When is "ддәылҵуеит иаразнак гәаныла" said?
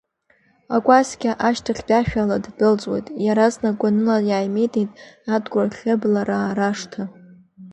2.43-4.15